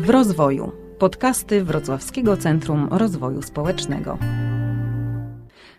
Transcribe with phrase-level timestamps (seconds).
[0.00, 0.72] W rozwoju.
[0.98, 4.18] Podcasty Wrocławskiego Centrum Rozwoju Społecznego.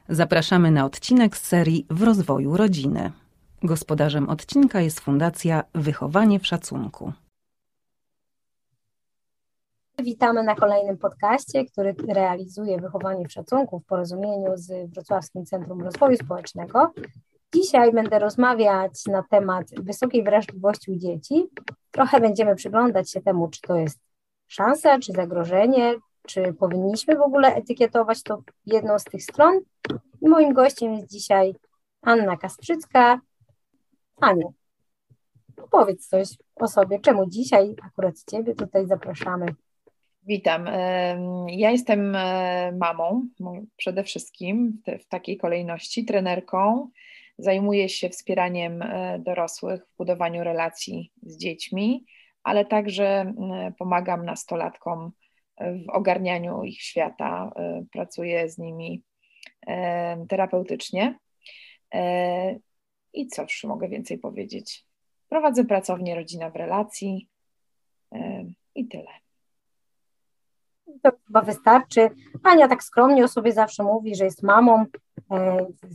[0.10, 3.12] Zapraszamy na odcinek z serii W rozwoju rodziny.
[3.64, 7.14] Gospodarzem odcinka jest Fundacja Wychowanie w Szacunku.
[10.04, 16.18] Witamy na kolejnym podcaście, który realizuje Wychowanie w Szacunku w porozumieniu z Wrocławskim Centrum Rozwoju
[16.18, 16.94] Społecznego.
[17.56, 21.48] Dzisiaj będę rozmawiać na temat wysokiej wrażliwości u dzieci.
[21.92, 24.11] Trochę będziemy przyglądać się temu, czy to jest
[24.52, 25.96] szansa, czy zagrożenie,
[26.28, 29.60] czy powinniśmy w ogóle etykietować to jedną z tych stron.
[30.22, 31.54] I moim gościem jest dzisiaj
[32.02, 33.22] Anna Kasprzycka.
[34.22, 34.54] Aniu,
[35.72, 37.00] powiedz coś o sobie.
[37.00, 39.46] Czemu dzisiaj akurat Ciebie tutaj zapraszamy?
[40.24, 40.66] Witam.
[41.48, 43.28] Ja jestem e, mamą
[43.78, 46.90] przede wszystkim w takiej kolejności, trenerką.
[47.38, 52.06] Zajmuję się wspieraniem e, dorosłych w budowaniu relacji z dziećmi,
[52.44, 53.34] ale także
[53.80, 55.12] pomagam nastolatkom
[55.60, 57.52] w ogarnianiu ich świata.
[57.56, 59.04] E, pracuję z nimi
[60.30, 61.20] terapeutycznie.
[63.14, 64.86] I cóż mogę więcej powiedzieć?
[65.30, 67.30] Prowadzę pracownię Rodzina w Relacji
[68.76, 69.12] i tyle
[71.04, 72.10] to chyba wystarczy.
[72.44, 74.86] Ania tak skromnie o sobie zawsze mówi, że jest mamą,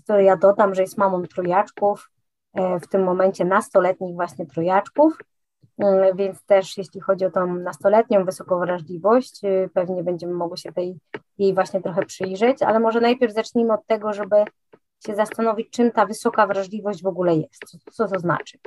[0.06, 2.10] to ja dodam, że jest mamą trojaczków,
[2.54, 5.24] e, w tym momencie nastoletnich właśnie trojaczków, e,
[6.14, 9.40] więc też jeśli chodzi o tą nastoletnią wysoką wrażliwość,
[9.74, 10.98] pewnie będziemy mogli się tej,
[11.38, 14.36] jej właśnie trochę przyjrzeć, ale może najpierw zacznijmy od tego, żeby
[15.06, 18.58] się zastanowić, czym ta wysoka wrażliwość w ogóle jest, co, co to znaczy.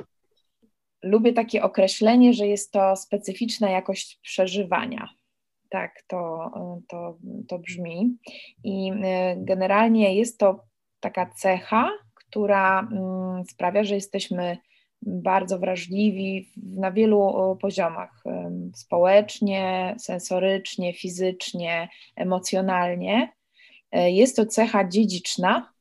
[1.02, 5.08] Lubię takie określenie, że jest to specyficzna jakość przeżywania
[5.70, 6.50] tak to,
[6.88, 8.18] to, to brzmi.
[8.64, 8.94] I y,
[9.36, 10.64] generalnie jest to
[11.00, 14.58] taka cecha, która mm, sprawia, że jesteśmy
[15.02, 18.22] bardzo wrażliwi na wielu poziomach
[18.74, 23.32] społecznie, sensorycznie, fizycznie, emocjonalnie.
[23.92, 25.72] E, jest to cecha dziedziczna.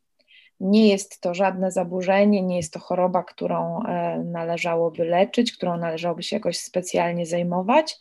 [0.59, 6.23] Nie jest to żadne zaburzenie, nie jest to choroba, którą e, należałoby leczyć, którą należałoby
[6.23, 7.97] się jakoś specjalnie zajmować.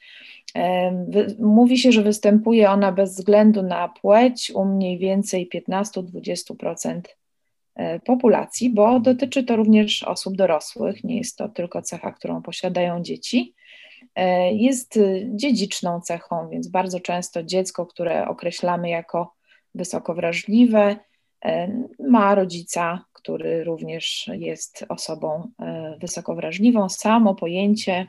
[1.39, 7.18] Mówi się, że występuje ona bez względu na płeć u mniej więcej 15-20% e,
[8.05, 13.55] populacji, bo dotyczy to również osób dorosłych, nie jest to tylko cecha, którą posiadają dzieci.
[14.15, 14.99] E, jest
[15.35, 19.35] dziedziczną cechą, więc bardzo często dziecko, które określamy jako
[19.75, 20.97] wysoko wrażliwe,
[21.45, 25.51] e, ma rodzica, który również jest osobą
[26.01, 26.89] wysoko wrażliwą.
[26.89, 28.07] Samo pojęcie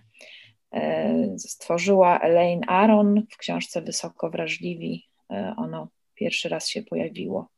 [0.74, 5.08] E, stworzyła Elaine Aron w książce Wysoko Wrażliwi.
[5.32, 7.50] E, ono pierwszy raz się pojawiło.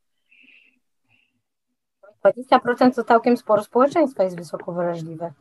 [2.26, 5.34] 20% to całkiem sporo społeczeństwa jest wysoko wrażliwe.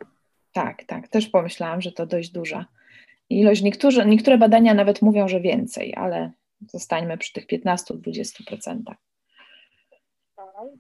[0.53, 1.09] Tak, tak.
[1.09, 2.65] Też pomyślałam, że to dość duża
[3.31, 3.63] ilość.
[3.63, 6.33] Niektórzy, niektóre badania nawet mówią, że więcej, ale
[6.69, 8.83] zostańmy przy tych 15-20%.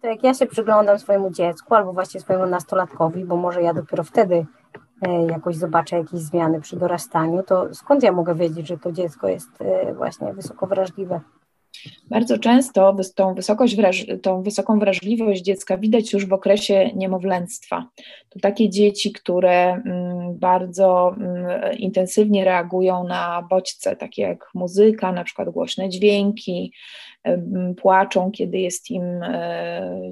[0.00, 4.04] To jak ja się przyglądam swojemu dziecku albo właśnie swojemu nastolatkowi, bo może ja dopiero
[4.04, 4.46] wtedy
[5.02, 9.28] E, jakoś zobaczę jakieś zmiany przy dorastaniu, to skąd ja mogę wiedzieć, że to dziecko
[9.28, 11.20] jest e, właśnie wysoko wrażliwe?
[12.10, 13.76] Bardzo często tą, wysokość
[14.22, 17.88] tą wysoką wrażliwość dziecka widać już w okresie niemowlęctwa.
[18.28, 25.24] To takie dzieci, które mm, bardzo mm, intensywnie reagują na bodźce, takie jak muzyka, na
[25.24, 26.72] przykład głośne dźwięki,
[27.76, 30.10] płaczą, kiedy jest im e,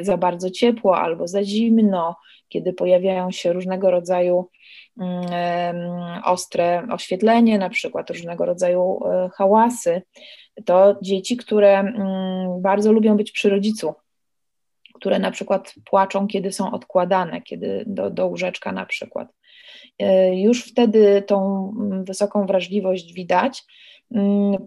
[0.00, 2.16] za bardzo ciepło albo za zimno,
[2.48, 4.50] kiedy pojawiają się różnego rodzaju
[5.00, 10.02] mm, ostre oświetlenie, na przykład różnego rodzaju e, hałasy,
[10.64, 13.94] to dzieci, które mm, bardzo lubią być przy rodzicu,
[14.94, 19.28] które na przykład płaczą, kiedy są odkładane, kiedy do, do łóżeczka na przykład.
[19.98, 23.64] E, już wtedy tą mm, wysoką wrażliwość widać.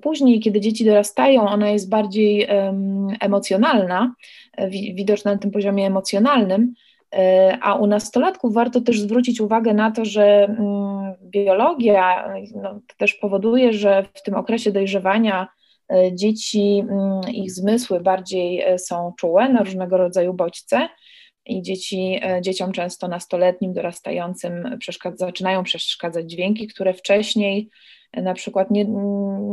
[0.01, 2.47] Później, kiedy dzieci dorastają, ona jest bardziej
[3.19, 4.13] emocjonalna,
[4.57, 6.73] e, widoczna na tym poziomie emocjonalnym,
[7.15, 13.13] E, a u nastolatków warto też zwrócić uwagę na to, że mm, biologia no, też
[13.13, 15.47] powoduje, że w tym okresie dojrzewania
[16.13, 20.89] dzieci, mm, ich zmysły bardziej e, są czułe na różnego rodzaju bodźce
[21.45, 27.69] i dzieci, dzieciom często nastoletnim, dorastającym przeszkadza, zaczynają przeszkadzać dźwięki, które wcześniej
[28.13, 28.85] na przykład nie,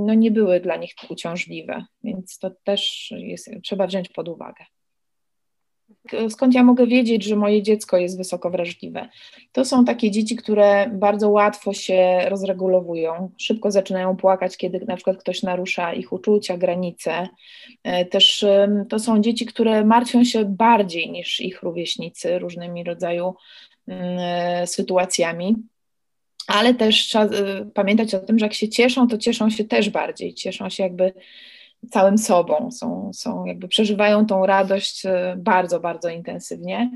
[0.06, 4.64] no nie były dla nich uciążliwe, więc to też jest, trzeba wziąć pod uwagę
[6.28, 9.08] skąd ja mogę wiedzieć, że moje dziecko jest wysoko wrażliwe?
[9.52, 15.16] To są takie dzieci, które bardzo łatwo się rozregulowują, szybko zaczynają płakać, kiedy na przykład
[15.16, 17.28] ktoś narusza ich uczucia, granice.
[17.84, 18.44] E, też
[18.88, 23.34] to są dzieci, które martwią się bardziej niż ich rówieśnicy różnymi rodzaju
[23.88, 25.56] mm, e, sytuacjami.
[26.46, 27.28] ale też trzeba
[27.74, 31.12] pamiętać o tym, że jak się cieszą, to cieszą się też bardziej, cieszą się jakby
[31.90, 35.02] całym sobą, są, są jakby przeżywają tą radość
[35.36, 36.90] bardzo, bardzo intensywnie.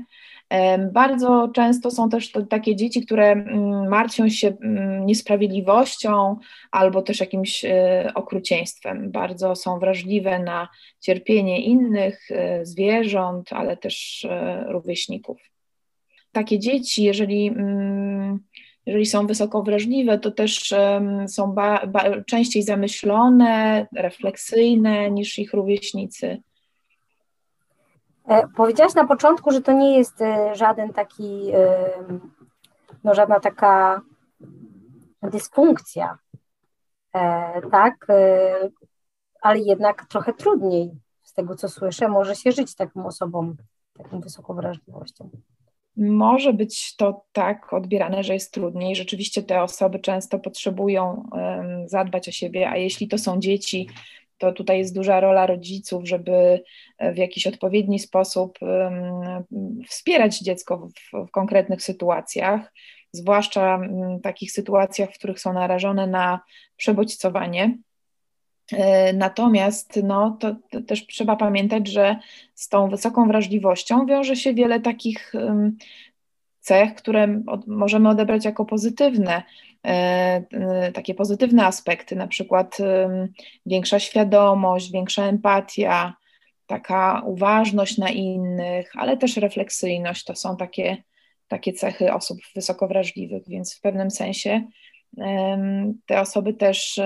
[0.93, 6.37] Bardzo często są też takie dzieci, które mm, martwią się mm, niesprawiedliwością
[6.71, 9.11] albo też jakimś e, okrucieństwem.
[9.11, 10.67] Bardzo są wrażliwe na
[10.99, 14.27] cierpienie innych e, zwierząt, ale też
[14.67, 15.37] rówieśników.
[16.31, 18.39] Takie dzieci, jeżeli, mm,
[18.85, 20.73] jeżeli są wysoko wrażliwe, to też
[21.27, 26.41] są ba, ba, częściej zamyślone, refleksyjne niż ich rówieśnicy
[28.27, 31.89] E, powiedziałaś na początku, że to nie jest e, żaden taki, e,
[33.03, 34.01] no żadna taka
[35.23, 36.17] dysfunkcja,
[37.71, 38.07] tak,
[39.41, 40.91] ale jednak trochę trudniej,
[41.23, 43.55] z tego co słyszę, może się żyć taką osobą,
[43.97, 45.29] taką wysoką wrażliwością.
[45.97, 48.95] Może być to tak odbierane, że jest trudniej.
[48.95, 53.89] Rzeczywiście te osoby często potrzebują um, zadbać o siebie, a jeśli to są dzieci,
[54.37, 56.63] to tutaj jest duża rola rodziców, żeby
[57.13, 58.59] w jakiś odpowiedni sposób
[59.89, 62.73] wspierać dziecko w, w konkretnych sytuacjach,
[63.11, 63.79] zwłaszcza
[64.19, 66.39] w takich sytuacjach, w których są narażone na
[66.77, 67.77] przebodźcowanie.
[68.73, 72.15] E, natomiast no, to, to, też trzeba pamiętać, że
[72.53, 75.33] z tą wysoką wrażliwością wiąże się wiele takich
[76.59, 79.43] cech, które od, możemy odebrać jako pozytywne.
[79.85, 79.91] E,
[80.51, 82.77] e, takie pozytywne aspekty, na przykład
[83.65, 86.13] większa świadomość, większa empatia,
[86.71, 90.97] taka uważność na innych, ale też refleksyjność to są takie,
[91.47, 94.63] takie cechy osób wysoko wrażliwych, więc w pewnym sensie
[96.05, 96.99] te osoby też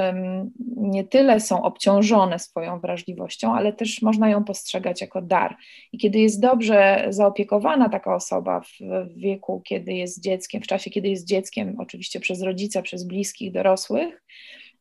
[0.78, 5.56] nie tyle są obciążone swoją wrażliwością, ale też można ją postrzegać jako dar.
[5.92, 11.07] I kiedy jest dobrze zaopiekowana taka osoba w wieku, kiedy jest dzieckiem, w czasie, kiedy
[11.07, 14.24] jest dzieckiem, oczywiście przez rodzica, przez bliskich, dorosłych,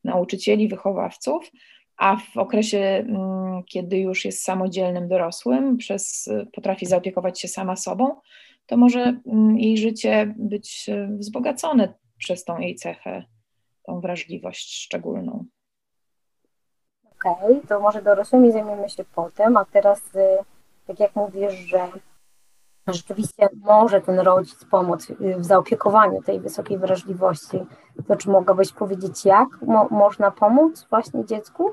[0.03, 1.51] nauczycieli, wychowawców,
[1.97, 8.15] a w okresie, mm, kiedy już jest samodzielnym dorosłym, przez, potrafi zaopiekować się sama sobą,
[8.65, 13.23] to może mm, jej życie być e, wzbogacone przez tą jej cechę,
[13.83, 15.45] tą wrażliwość szczególną.
[17.05, 20.37] Okej, okay, to może dorosłymi zajmiemy się potem, a teraz y,
[20.87, 21.89] tak jak mówisz, że
[22.87, 27.57] rzeczywiście może ten rodzic pomóc w zaopiekowaniu tej wysokiej wrażliwości,
[28.07, 31.71] to czy mogłabyś powiedzieć, jak mo można pomóc właśnie dziecku?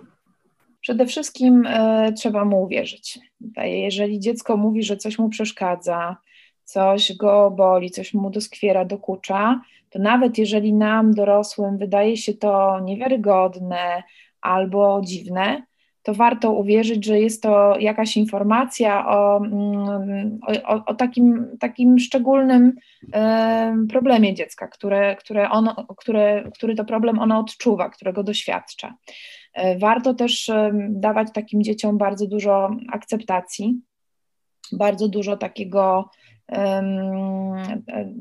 [0.80, 3.18] Przede wszystkim e, trzeba mu uwierzyć.
[3.56, 6.16] Jeżeli dziecko mówi, że coś mu przeszkadza,
[6.64, 9.60] coś go boli, coś mu doskwiera, dokucza,
[9.92, 14.02] to nawet jeżeli nam, dorosłym, wydaje się to niewiarygodne
[14.40, 15.62] albo dziwne,
[16.02, 22.72] to warto uwierzyć, że jest to jakaś informacja o, mm, o, o takim, takim szczególnym
[23.90, 28.94] problemie dziecka, które, które ono, które, który to problem ono odczuwa, którego doświadcza.
[29.54, 30.50] E, warto też
[30.90, 33.80] dawać takim dzieciom bardzo dużo akceptacji,
[34.72, 36.10] bardzo dużo takiego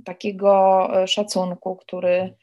[0.06, 2.34] takiego szacunku, który,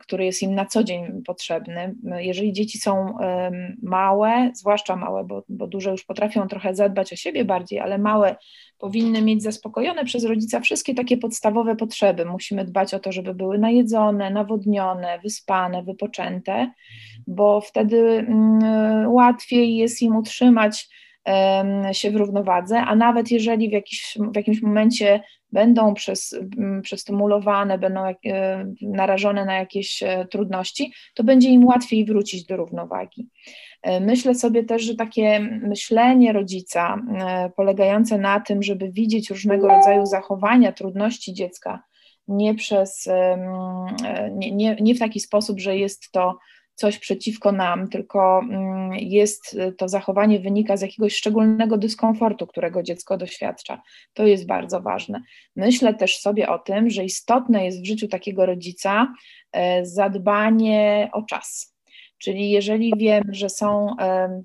[0.00, 1.94] który jest im na co dzień potrzebny.
[2.18, 3.16] Jeżeli dzieci są
[3.82, 8.36] małe, zwłaszcza małe, bo, bo duże już potrafią trochę zadbać o siebie bardziej, ale małe
[8.78, 12.24] powinny mieć zaspokojone przez rodzica wszystkie takie podstawowe potrzeby.
[12.24, 16.72] Musimy dbać o to, żeby były najedzone, nawodnione, wyspane, wypoczęte,
[17.26, 20.88] bo wtedy mm, łatwiej jest im utrzymać
[21.92, 25.20] się w równowadze, a nawet jeżeli w, jakiś, w jakimś momencie
[25.54, 26.38] będą przez,
[26.82, 28.14] przestymulowane, będą e,
[28.82, 33.28] narażone na jakieś e, trudności, to będzie im łatwiej wrócić do równowagi.
[33.82, 36.96] E, myślę sobie też, że takie myślenie rodzica,
[37.56, 41.82] polegające na tym, żeby widzieć różnego rodzaju zachowania, trudności dziecka,
[42.28, 43.08] nie przez,
[44.32, 46.38] nie, nie, nie w taki sposób, że jest to
[46.74, 52.82] coś przeciwko nam, tylko mm, jest y, to zachowanie wynika z jakiegoś szczególnego dyskomfortu, którego
[52.82, 53.82] dziecko doświadcza.
[54.12, 55.22] To jest bardzo ważne.
[55.56, 59.14] Myślę też sobie o tym, że istotne jest w życiu takiego rodzica
[59.52, 61.74] e, zadbanie o czas.
[62.18, 63.96] Czyli jeżeli wiem, że są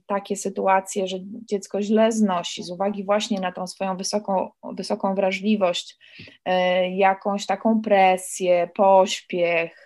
[0.06, 5.98] takie sytuacje, że dziecko źle znosi z uwagi właśnie na tą swoją wysoką, wysoką wrażliwość,
[6.46, 9.86] e, jakąś taką presję, pośpiech,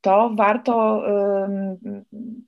[0.00, 1.02] to warto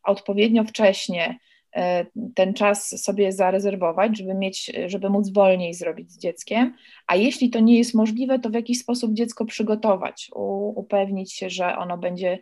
[0.02, 1.38] odpowiednio wcześnie
[1.76, 6.74] e, ten czas sobie zarezerwować, żeby mieć, żeby móc wolniej zrobić z dzieckiem,
[7.06, 10.30] a jeśli to nie jest możliwe, to w jakiś sposób dziecko przygotować,
[10.74, 12.38] upewnić się, że ono będzie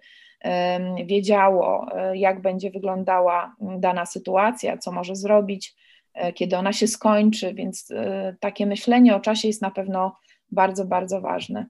[1.06, 5.74] wiedziało, e, jak będzie wyglądała dana sytuacja, co może zrobić,
[6.14, 7.92] e, kiedy ona się skończy, więc
[8.40, 10.16] takie myślenie o czasie jest na pewno
[10.50, 11.66] bardzo, bardzo ważne.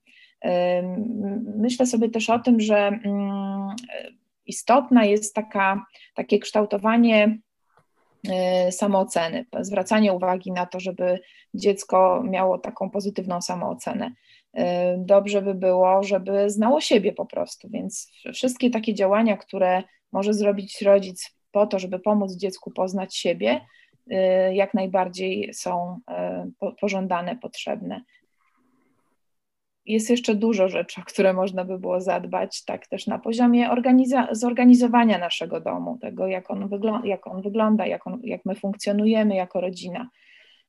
[1.56, 3.68] Myślę sobie też o tym, że mm,
[4.46, 7.38] istotna jest taka, takie kształtowanie
[8.28, 11.20] e, samooceny, zwracanie uwagi na to, żeby
[11.54, 14.12] dziecko miało taką pozytywną samoocenę.
[14.54, 19.82] E, dobrze by było, żeby znało siebie po prostu, więc wszystkie takie działania, które
[20.12, 23.60] może zrobić rodzic po to, żeby pomóc dziecku poznać siebie,
[24.10, 26.00] e, jak najbardziej są
[26.80, 28.00] pożądane, potrzebne
[29.86, 33.70] jest jeszcze dużo rzeczy, o które można by było zadbać, tak też na poziomie
[34.32, 39.34] zorganizowania naszego domu, tego jak on, wyglą jak on wygląda, jak, on, jak my funkcjonujemy
[39.34, 40.08] jako rodzina.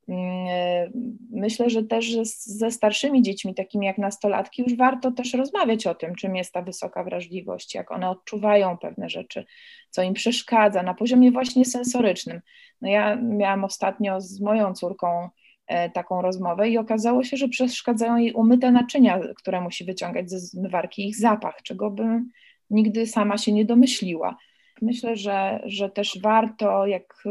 [0.07, 0.91] Mm,
[1.31, 6.15] myślę, że też ze starszymi dziećmi, takimi jak nastolatki, już warto też rozmawiać o tym,
[6.15, 9.45] czym jest ta wysoka wrażliwość, jak one odczuwają pewne rzeczy,
[9.89, 12.41] co im przeszkadza na poziomie właśnie sensorycznym.
[12.81, 15.29] No ja miałam ostatnio z moją córką
[15.93, 21.07] taką rozmowę i okazało się, że przeszkadzają jej umyte naczynia, które musi wyciągać ze zmywarki,
[21.07, 22.29] ich zapach, czego bym
[22.69, 24.37] nigdy sama się nie domyśliła.
[24.81, 27.23] Myślę, że, że też warto, jak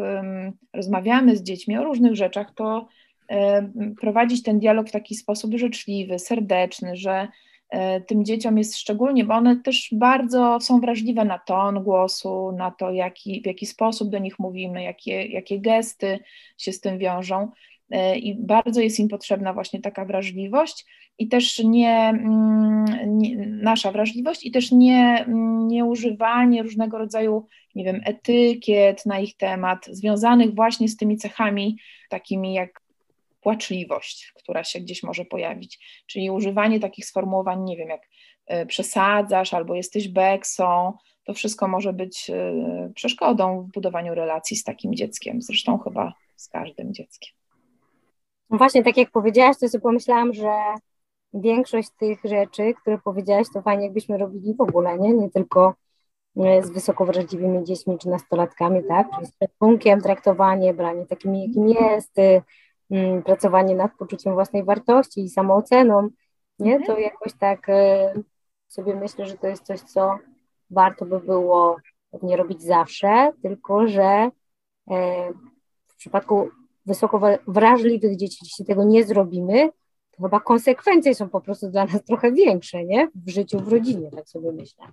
[0.72, 2.88] rozmawiamy z dziećmi o różnych rzeczach, to
[3.28, 7.28] um, prowadzić ten dialog w taki sposób życzliwy, serdeczny, że
[7.70, 12.70] um, tym dzieciom jest szczególnie, bo one też bardzo są wrażliwe na ton głosu, na
[12.70, 16.18] to, jaki, w jaki sposób do nich mówimy, jakie, jakie gesty
[16.58, 17.50] się z tym wiążą.
[17.90, 20.86] E, i bardzo jest im potrzebna właśnie taka wrażliwość
[21.18, 22.84] i też nie, mm,
[23.18, 29.20] nie, nasza wrażliwość i też nie, mm, nie używanie różnego rodzaju, nie wiem, etykiet na
[29.20, 31.78] ich temat, związanych właśnie z tymi cechami
[32.08, 32.80] takimi jak
[33.40, 38.08] płaczliwość, która się gdzieś może pojawić, czyli używanie takich sformułowań, nie wiem, jak
[38.46, 40.92] e, przesadzasz albo jesteś beksą,
[41.24, 46.48] to wszystko może być e, przeszkodą w budowaniu relacji z takim dzieckiem, zresztą chyba z
[46.48, 47.39] każdym dzieckiem.
[48.50, 50.52] No właśnie, tak jak powiedziałaś, to sobie pomyślałam, że
[51.34, 55.14] większość tych rzeczy, które powiedziałaś, to fajnie jakbyśmy robili w ogóle, nie?
[55.14, 55.74] Nie tylko
[56.36, 59.10] e, z wysoko wrażliwymi dziećmi czy nastolatkami, tak?
[59.14, 62.42] Czyli z szacunkiem, traktowanie, branie takimi, jakim jest, y,
[62.90, 66.08] mm, pracowanie nad poczuciem własnej wartości i samooceną,
[66.58, 66.76] nie?
[66.76, 67.00] To mhm.
[67.00, 68.14] jakoś tak e,
[68.68, 70.18] sobie myślę, że to jest coś, co
[70.70, 71.76] warto by było
[72.22, 74.30] nie robić zawsze, tylko że
[74.90, 75.32] e,
[75.88, 76.50] w przypadku
[76.90, 79.70] wysoko wrażliwych dzieci, jeśli tego nie zrobimy,
[80.10, 83.08] to chyba konsekwencje są po prostu dla nas trochę większe, nie?
[83.26, 84.84] W życiu, w rodzinie, tak sobie myślę.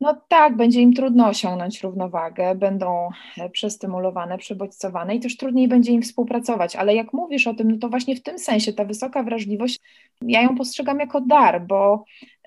[0.00, 3.08] No tak, będzie im trudno osiągnąć równowagę, będą
[3.38, 6.76] e, przestymulowane, przebodźcowane i też trudniej będzie im współpracować.
[6.76, 9.80] Ale jak mówisz o tym, no to właśnie w tym sensie ta wysoka wrażliwość,
[10.22, 12.04] ja ją postrzegam jako dar, bo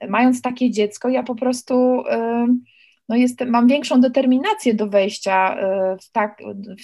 [0.10, 2.04] mając takie dziecko, ja po prostu.
[2.06, 2.72] Yy,
[3.12, 6.41] no jestem, mam większą determinację do wejścia e, w tak,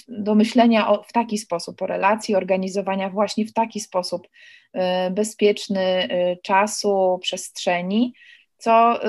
[0.08, 4.28] do myślenia o, w taki sposób o relacji, organizowania właśnie w taki sposób
[4.72, 8.14] e, bezpieczny e, czasu, przestrzeni,
[8.58, 9.00] co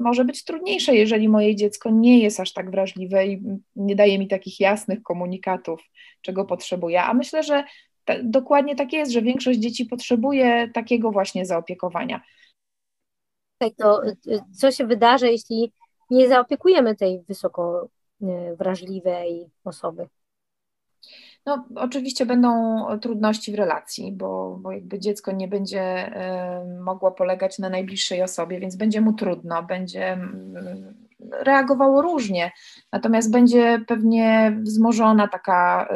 [0.00, 3.42] może być trudniejsze, jeżeli moje dziecko nie jest aż tak wrażliwe i
[3.76, 5.80] nie daje mi takich jasnych komunikatów,
[6.20, 7.02] czego potrzebuje.
[7.02, 7.64] A myślę, że
[8.22, 12.20] dokładnie tak jest, że większość dzieci potrzebuje takiego właśnie zaopiekowania.
[13.58, 14.00] Tak, to
[14.58, 15.72] co się wydarzy, jeśli
[16.12, 17.88] nie zaopiekujemy tej wysoko
[18.22, 20.08] e, wrażliwej osoby.
[21.46, 22.50] No, oczywiście będą
[22.98, 28.60] trudności w relacji, bo, bo jakby dziecko nie będzie y, mogło polegać na najbliższej osobie,
[28.60, 30.18] więc będzie mu trudno, będzie
[31.30, 32.52] reagowało różnie,
[32.92, 35.88] natomiast będzie pewnie wzmożona taka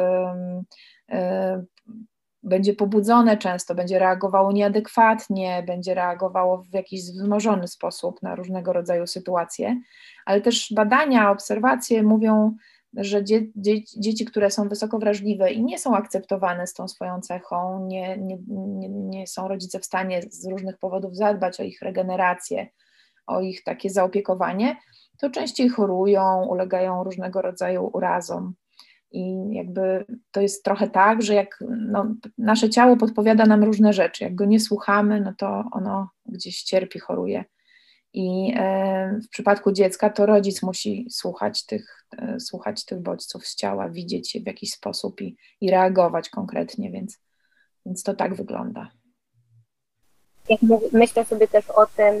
[2.47, 9.07] będzie pobudzone często, będzie reagowało nieadekwatnie, będzie reagowało w jakiś wzmożony sposób na różnego rodzaju
[9.07, 9.81] sytuacje,
[10.25, 12.55] ale też badania, obserwacje mówią,
[12.93, 17.21] że dzie, dzie, dzieci, które są wysoko wrażliwe i nie są akceptowane z tą swoją
[17.21, 21.81] cechą, nie, nie, nie, nie są rodzice w stanie z różnych powodów zadbać o ich
[21.81, 22.67] regenerację,
[23.27, 24.77] o ich takie zaopiekowanie,
[25.19, 28.53] to częściej chorują, ulegają różnego rodzaju urazom.
[29.11, 34.23] I jakby to jest trochę tak, że jak no, nasze ciało podpowiada nam różne rzeczy,
[34.23, 37.45] jak go nie słuchamy, no to ono gdzieś cierpi, choruje.
[38.13, 43.55] I e, w przypadku dziecka to rodzic musi słuchać tych, e, słuchać tych bodźców z
[43.55, 47.19] ciała, widzieć je w jakiś sposób i, i reagować konkretnie, więc,
[47.85, 48.91] więc to tak wygląda.
[50.49, 50.59] Jak
[50.93, 52.15] myślę sobie też o tym,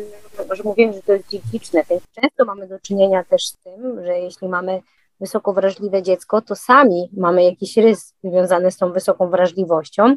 [0.51, 4.19] że mówiłem, że to jest dziedziczne, więc często mamy do czynienia też z tym, że
[4.19, 4.81] jeśli mamy
[5.19, 10.15] wysoko wrażliwe dziecko, to sami mamy jakiś rys związany z tą wysoką wrażliwością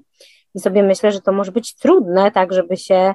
[0.55, 3.15] i sobie myślę, że to może być trudne, tak, żeby się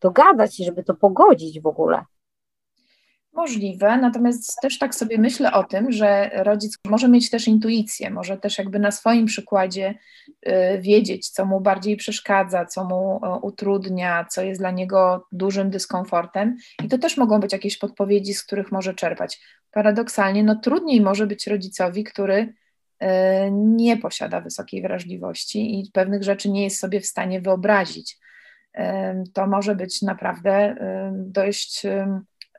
[0.00, 2.04] dogadać i żeby to pogodzić w ogóle.
[3.32, 8.36] Możliwe, natomiast też tak sobie myślę o tym, że rodzic może mieć też intuicję, może
[8.36, 9.94] też jakby na swoim przykładzie
[10.48, 16.56] y, wiedzieć, co mu bardziej przeszkadza, co mu utrudnia, co jest dla niego dużym dyskomfortem,
[16.84, 19.40] i to też mogą być jakieś podpowiedzi, z których może czerpać.
[19.78, 22.54] Paradoksalnie, no trudniej może być rodzicowi, który
[23.02, 23.06] y,
[23.52, 28.18] nie posiada wysokiej wrażliwości i pewnych rzeczy nie jest sobie w stanie wyobrazić.
[29.34, 30.76] To może być naprawdę
[31.12, 31.86] dość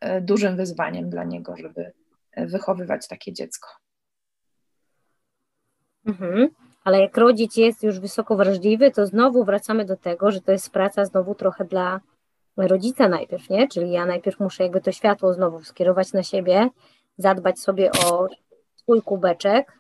[0.01, 1.91] E, dużym wyzwaniem dla niego, żeby
[2.31, 3.69] e, wychowywać takie dziecko.
[6.05, 6.49] Mhm.
[6.83, 10.69] Ale jak rodzic jest już wysoko wrażliwy, to znowu wracamy do tego, że to jest
[10.69, 11.99] praca znowu trochę dla
[12.57, 13.67] rodzica najpierw, nie?
[13.67, 16.69] Czyli ja najpierw muszę jakby to światło znowu skierować na siebie,
[17.19, 18.27] zadbać sobie o
[18.75, 19.79] swój kubeczek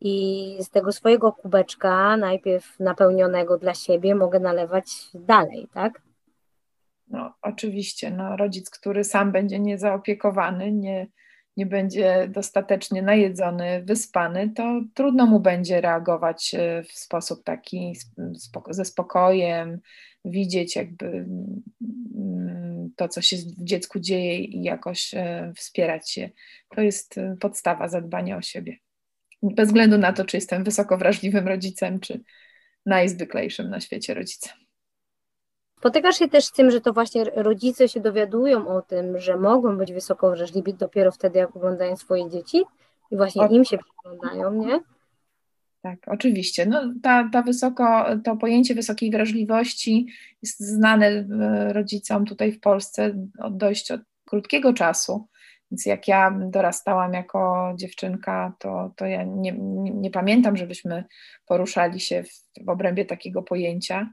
[0.00, 6.02] i z tego swojego kubeczka, najpierw napełnionego dla siebie, mogę nalewać dalej, tak?
[7.08, 11.06] No, oczywiście, no, rodzic, który sam będzie niezaopiekowany, nie,
[11.56, 17.96] nie będzie dostatecznie najedzony, wyspany, to trudno mu będzie reagować e, w sposób taki
[18.70, 19.80] ze spokojem,
[20.24, 21.62] widzieć jakby mm,
[23.02, 26.30] to, co się w dziecku dzieje i jakoś e, wspierać się.
[26.68, 28.76] To jest e, podstawa zadbania o siebie.
[29.42, 32.20] Bez względu na to, czy jestem wysoko wrażliwym rodzicem, czy
[32.86, 34.52] najzwyklejszym na świecie rodzicem.
[35.78, 39.78] Spotykasz się też z tym, że to właśnie rodzice się dowiadują o tym, że mogą
[39.78, 42.62] być wysoko wrażliwi dopiero wtedy, jak oglądają swoje dzieci
[43.10, 43.48] i właśnie o...
[43.48, 44.80] im się przyglądają, nie?
[45.82, 46.66] Tak, oczywiście.
[46.66, 50.06] No, ta, ta wysoko, to pojęcie wysokiej wrażliwości
[50.42, 51.26] jest znane e,
[51.72, 55.28] rodzicom tutaj w Polsce od dość od krótkiego czasu.
[55.70, 61.04] Więc jak ja dorastałam jako dziewczynka, to, to ja nie, nie, nie pamiętam, żebyśmy
[61.46, 64.12] poruszali się w, w obrębie takiego pojęcia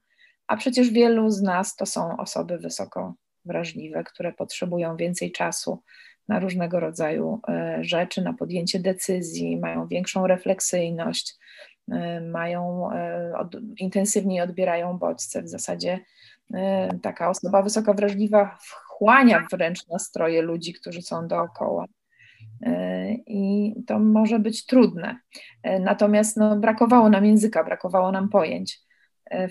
[0.50, 3.14] a przecież wielu z nas to są osoby wysoko
[3.50, 5.84] wrażliwe, które potrzebują więcej czasu
[6.30, 11.36] na różnego rodzaju e, rzeczy, na podjęcie decyzji, mają większą refleksyjność,
[11.92, 15.42] e, mają e, od, intensywniej odbierają bodźce.
[15.42, 16.00] W zasadzie
[17.02, 21.86] taka osoba wysoko wrażliwa wchłania wręcz nastroje ludzi, którzy są dookoła.
[23.28, 25.20] I to może być trudne.
[25.80, 28.80] Natomiast no, brakowało nam języka, brakowało nam pojęć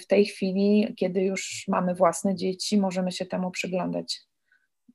[0.01, 4.21] w tej chwili, kiedy już mamy własne dzieci, możemy się temu przyglądać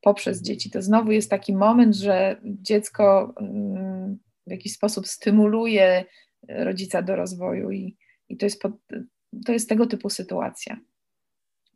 [0.02, 0.72] poprzez dzieci.
[0.72, 6.06] To znowu jest taki moment, że dziecko mm, w jakiś sposób stymuluje
[6.50, 7.98] rodzica do rozwoju i,
[8.30, 8.72] i to, jest pod,
[9.46, 10.80] to jest tego typu sytuacja.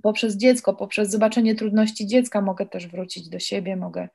[0.04, 4.10] Poprzez dziecko, poprzez zobaczenie trudności dziecka mogę też wrócić do siebie, mogę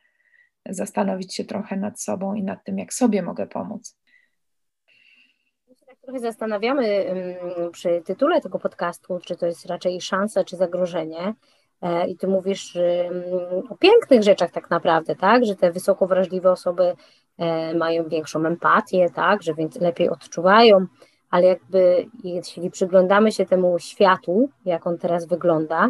[0.68, 3.98] zastanowić się trochę nad sobą i nad tym, jak sobie mogę pomóc
[6.12, 7.06] trochę zastanawiamy
[7.72, 11.34] przy tytule tego podcastu, czy to jest raczej szansa, czy zagrożenie.
[11.82, 12.78] E, I ty mówisz
[13.70, 15.44] o pięknych rzeczach tak naprawdę, tak?
[15.44, 16.94] Że te wysoko wrażliwe osoby
[17.38, 19.42] e, mają większą empatię, tak?
[19.42, 20.86] Że więc lepiej odczuwają,
[21.30, 25.88] ale jakby jeśli przyglądamy się temu światu, jak on teraz wygląda,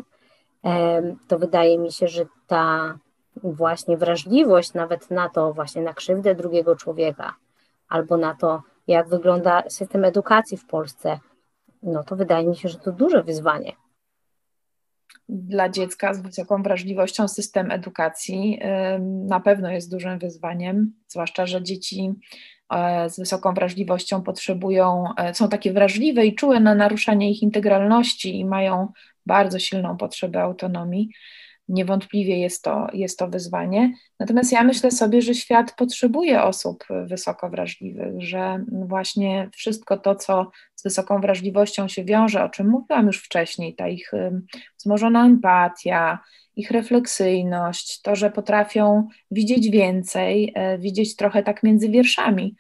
[1.29, 2.95] to wydaje mi się, że ta
[3.37, 7.35] właśnie wrażliwość nawet na to, właśnie na krzywdę drugiego człowieka,
[7.89, 11.19] albo na to, jak wygląda system edukacji w Polsce,
[11.83, 13.73] no to wydaje mi się, że to duże wyzwanie.
[15.29, 18.61] Dla dziecka z wysoką wrażliwością system edukacji
[19.29, 22.13] na pewno jest dużym wyzwaniem, zwłaszcza, że dzieci
[22.71, 28.39] e, z wysoką wrażliwością potrzebują, e, są takie wrażliwe i czułe na naruszanie ich integralności
[28.41, 28.93] i mają
[29.27, 31.09] bardzo silną potrzebę autonomii
[31.69, 33.95] niewątpliwie jest to, jest to wyzwanie.
[34.21, 40.51] Natomiast ja myślę sobie, że świat potrzebuje osób wysoko wrażliwych, że właśnie wszystko to, co
[40.75, 44.13] z wysoką wrażliwością się wiąże, o czym mówiłam już wcześniej, ta ich
[44.79, 46.19] wzmożona empatia,
[46.57, 52.57] ich refleksyjność, to, że potrafią widzieć więcej, e, widzieć trochę tak między wierszami.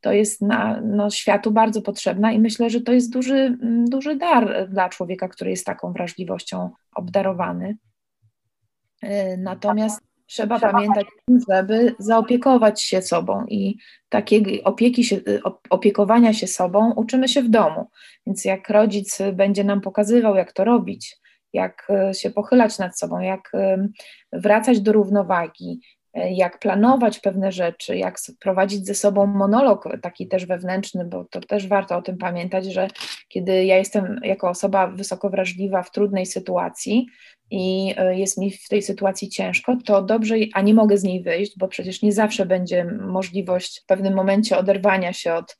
[0.00, 4.68] To jest na, no, światu bardzo potrzebna i myślę, że to jest duży, duży dar
[4.70, 7.76] dla człowieka, który jest taką wrażliwością obdarowany.
[9.04, 11.06] E, natomiast trzeba pamiętać,
[11.50, 15.20] żeby zaopiekować się sobą i takiej opieki się,
[15.70, 17.90] opiekowania się sobą uczymy się w domu.
[18.26, 21.16] Więc jak rodzic będzie nam pokazywał, jak to robić,
[21.52, 23.52] jak e, się pochylać nad sobą, jak
[24.32, 25.80] wracać do równowagi,
[26.14, 31.40] e, jak planować pewne rzeczy, jak prowadzić ze sobą monolog taki też wewnętrzny, bo to
[31.40, 32.88] też warto o tym pamiętać, że
[33.28, 37.06] kiedy ja jestem jako osoba wysoko wrażliwa w trudnej sytuacji,
[37.50, 41.22] i e, jest mi w tej sytuacji ciężko, to dobrze, a nie mogę z niej
[41.22, 45.56] wyjść, bo przecież nie zawsze będzie możliwość w pewnym momencie oderwania się od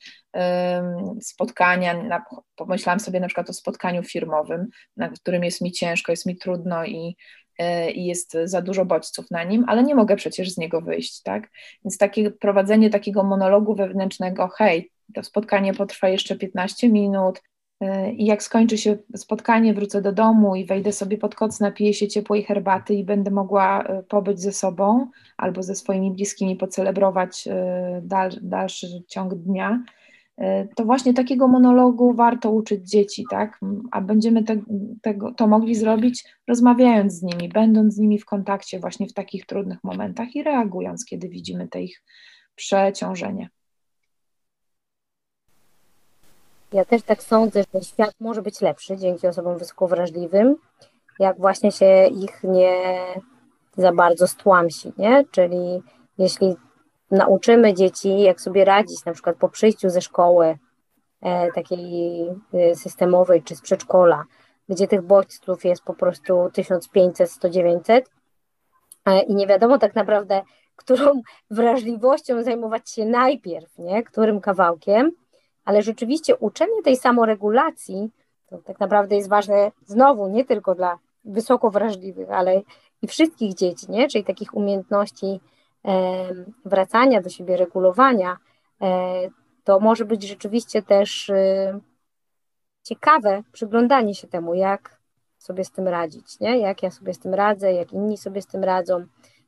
[1.21, 2.03] spotkania.
[2.03, 2.25] Na,
[2.57, 4.67] pomyślałam sobie na przykład o spotkaniu firmowym,
[4.97, 7.17] na którym jest mi ciężko, jest mi trudno i
[7.59, 11.23] e, i jest za dużo bodźców na nim, ale nie mogę przecież z niego wyjść,
[11.23, 11.51] tak?
[11.85, 17.43] Więc takie prowadzenie takiego monologu wewnętrznego, hej, to spotkanie potrwa jeszcze 15 minut,
[18.17, 22.09] i jak skończy się spotkanie, wrócę do domu i wejdę sobie pod koc, napiję się
[22.09, 27.49] ciepłej herbaty i będę mogła pobyć ze sobą albo ze swoimi bliskimi, pocelebrować
[28.03, 29.85] dal, dalszy ciąg dnia
[30.39, 33.61] E, to właśnie takiego monologu warto uczyć dzieci, tak?
[33.91, 34.57] A będziemy te,
[35.03, 39.47] tego, to mogli zrobić rozmawiając z nimi, będąc z nimi w kontakcie właśnie w takich
[39.47, 42.03] trudnych momentach i reagując, kiedy widzimy te ich
[42.55, 43.49] przeciążenie.
[46.75, 50.57] Ja też tak sądzę, że świat może być lepszy dzięki osobom wysoko wrażliwym,
[51.19, 52.97] jak właśnie się ich nie
[53.77, 55.25] za bardzo stłamsi, nie?
[55.31, 55.83] Czyli
[56.19, 56.57] jeśli
[57.11, 60.59] nauczymy dzieci, jak sobie radzić, na przykład po przyjściu ze szkoły
[61.23, 64.25] e, takiej e, systemowej czy z przedszkola,
[64.69, 68.11] gdzie tych bodźców jest po prostu 1500, 100, 900
[69.07, 70.43] e, i nie wiadomo tak naprawdę,
[70.77, 74.03] którą wrażliwością zajmować się najpierw, nie?
[74.03, 75.13] którym kawałkiem,
[75.65, 78.11] ale rzeczywiście uczenie tej samoregulacji
[78.47, 82.63] to tak naprawdę jest ważne znowu nie tylko dla wysoko wrażliwych, ale
[83.03, 84.09] i wszystkich dzieci, nie?
[84.09, 85.41] czyli takich umiejętności
[86.65, 88.39] wracania do siebie, regulowania,
[88.83, 89.31] e,
[89.65, 91.81] to może być rzeczywiście też y,
[92.83, 95.01] ciekawe przyglądanie się temu, jak
[95.39, 96.59] sobie z tym radzić, nie?
[96.59, 99.07] jak ja sobie z tym radzę, jak inni sobie z tym radzą,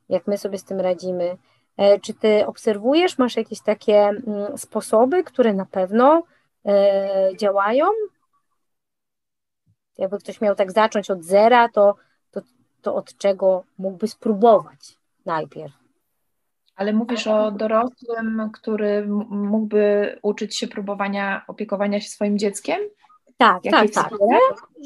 [0.09, 1.37] jak my sobie z tym radzimy.
[1.77, 6.23] E, czy ty obserwujesz, masz jakieś takie mm, sposoby, które na pewno
[6.65, 7.85] e, działają?
[9.97, 11.95] Jakby ktoś miał tak zacząć od zera, to,
[12.31, 12.41] to,
[12.81, 15.73] to od czego mógłby spróbować najpierw?
[16.75, 22.79] Ale mówisz o dorosłym, który mógłby uczyć się próbowania opiekowania się swoim dzieckiem?
[23.37, 24.13] Tak, tak, tak.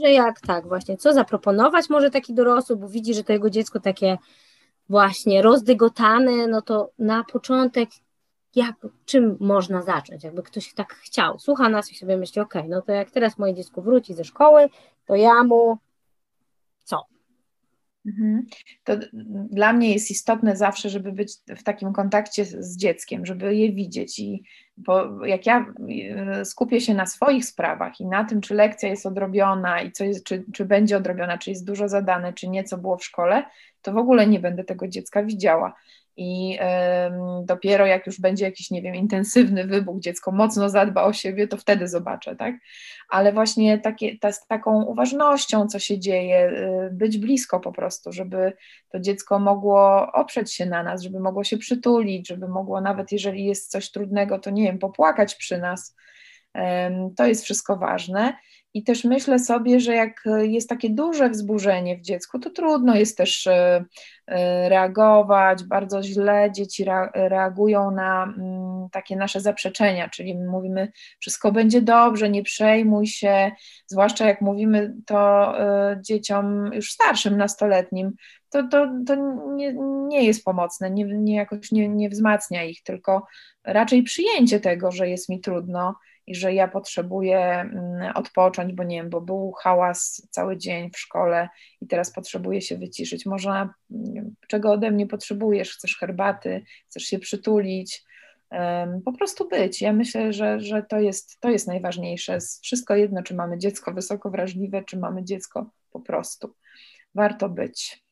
[0.04, 3.80] Że jak tak, właśnie, co zaproponować może taki dorosły, bo widzi, że to jego dziecko
[3.80, 4.18] takie
[4.92, 7.90] właśnie rozdygotane, no to na początek
[8.56, 8.76] jak,
[9.06, 12.92] czym można zacząć, jakby ktoś tak chciał, słucha nas i sobie myśli, ok, no to
[12.92, 14.70] jak teraz moje dziecko wróci ze szkoły,
[15.06, 15.78] to ja mu
[16.84, 17.06] co?
[18.06, 18.46] Mhm.
[18.84, 18.94] To
[19.50, 24.20] dla mnie jest istotne zawsze, żeby być w takim kontakcie z dzieckiem, żeby je widzieć.
[24.20, 24.44] I
[24.78, 25.66] bo jak ja
[26.16, 30.04] e, skupię się na swoich sprawach i na tym, czy lekcja jest odrobiona i co
[30.04, 33.44] jest, czy, czy będzie odrobiona, czy jest dużo zadane, czy nie, co było w szkole,
[33.82, 35.74] to w ogóle nie będę tego dziecka widziała
[36.22, 36.60] i
[37.44, 41.58] dopiero jak już będzie jakiś, nie wiem, intensywny wybuch, dziecko mocno zadba o siebie, to
[41.58, 42.56] wtedy zobaczę, tak?
[43.10, 48.12] Ale właśnie takie, ta, z taką uważnością, co się dzieje, y, być blisko po prostu,
[48.12, 48.54] żeby
[48.90, 53.46] to dziecko mogło oprzeć się na nas, żeby mogło się przytulić, żeby mogło nawet jeżeli
[53.46, 55.96] jest coś trudnego, to nie wiem, popłakać przy nas.
[57.18, 58.34] To jest wszystko ważne.
[58.74, 63.18] I też myślę sobie, że jak jest takie duże wzburzenie w dziecku, to trudno jest
[63.18, 63.86] też e,
[64.28, 65.64] e, reagować.
[65.64, 72.44] Bardzo źle dzieci reagują na mm, takie nasze zaprzeczenia, czyli mówimy, wszystko będzie dobrze, nie
[72.44, 73.52] przejmuj się,
[73.88, 78.12] zwłaszcza jak mówimy to e, dzieciom już starszym, nastoletnim,
[78.50, 79.16] to, to, to
[79.56, 79.74] nie,
[80.08, 83.28] nie jest pomocne, nie, nie jakoś nie, nie wzmacnia ich, tylko
[83.64, 85.96] raczej przyjęcie tego, że jest mi trudno
[86.28, 91.00] i że ja potrzebuję mm, odpocząć, bo nie wiem, bo był hałas cały dzień w
[91.00, 91.50] szkole
[91.82, 93.26] i teraz potrzebuję się wyciszyć.
[93.26, 93.70] Może
[94.48, 95.78] czego ode mnie potrzebujesz?
[95.78, 98.04] Chcesz herbaty, chcesz się przytulić,
[99.06, 99.82] po prostu być.
[99.82, 102.38] Ja myślę, że, że to, jest, to jest najważniejsze.
[102.62, 106.56] Wszystko jedno, czy mamy dziecko wysoko wrażliwe, czy mamy dziecko po prostu.
[107.16, 108.04] Warto być.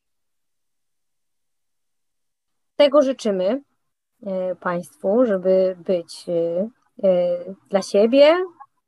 [2.76, 3.62] Tego życzymy
[4.26, 6.70] e, Państwu, żeby być e,
[7.70, 8.36] dla siebie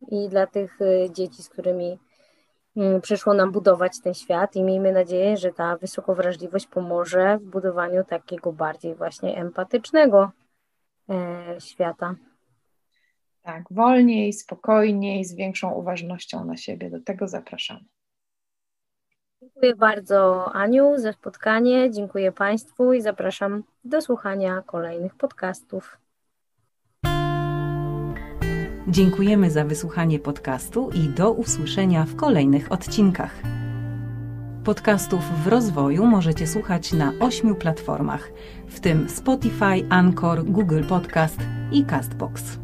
[0.08, 2.00] i dla tych y, dzieci, z którymi
[2.78, 8.04] mm, przyszło nam budować ten świat i miejmy nadzieję, że ta wysokowrażliwość pomoże w budowaniu
[8.04, 10.32] takiego bardziej właśnie empatycznego
[11.10, 12.16] e, świata.
[13.42, 16.90] Tak, wolniej, spokojniej, z większą uważnością na siebie.
[16.90, 17.86] Do tego zapraszamy.
[19.42, 25.98] Dziękuję bardzo Aniu za spotkanie, dziękuję Państwu i zapraszam do słuchania kolejnych podcastów.
[28.92, 33.42] Dziękujemy za wysłuchanie podcastu i do usłyszenia w kolejnych odcinkach.
[34.64, 38.32] Podcastów w rozwoju możecie słuchać na ośmiu platformach,
[38.68, 41.38] w tym Spotify, Anchor, Google Podcast
[41.72, 42.60] i Castbox.